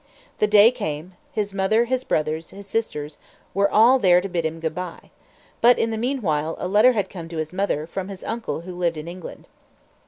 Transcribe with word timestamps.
The 0.39 0.47
day 0.47 0.71
came. 0.71 1.13
His 1.31 1.53
mother, 1.53 1.85
his 1.85 2.03
brothers, 2.03 2.49
his 2.49 2.65
sisters, 2.65 3.19
were 3.53 3.69
all 3.69 3.99
there 3.99 4.19
to 4.19 4.27
bid 4.27 4.45
him 4.47 4.59
good 4.59 4.73
bye. 4.73 5.11
But 5.61 5.77
in 5.77 5.91
the 5.91 5.95
meanwhile 5.99 6.55
a 6.57 6.67
letter 6.67 6.93
had 6.93 7.07
come 7.07 7.29
to 7.29 7.37
his 7.37 7.53
mother, 7.53 7.85
from 7.85 8.07
his 8.07 8.23
uncle 8.23 8.61
who 8.61 8.73
lived 8.73 8.97
in 8.97 9.07
England. 9.07 9.45